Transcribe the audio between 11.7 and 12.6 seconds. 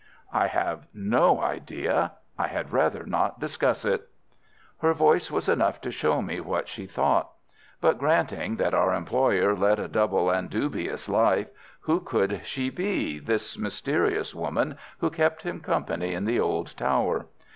who could